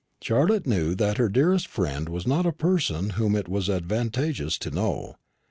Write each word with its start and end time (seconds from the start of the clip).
Charlotte 0.19 0.65
knew 0.65 0.95
that 0.95 1.17
her 1.19 1.29
dearest 1.29 1.67
friend 1.67 2.09
was 2.09 2.25
not 2.25 2.43
a 2.47 2.51
person 2.51 3.11
whom 3.11 3.35
it 3.35 3.47
was 3.47 3.69
advantageous 3.69 4.57
to 4.57 4.71
know. 4.71 5.15